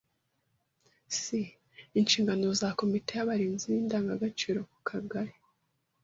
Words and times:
c. 1.19 1.21
Inshingano 1.99 2.47
za 2.59 2.69
komite 2.79 3.11
y’Abarinzi 3.15 3.65
b’Indangagaciro 3.73 4.59
ku 4.71 4.77
Kagari 4.87 5.33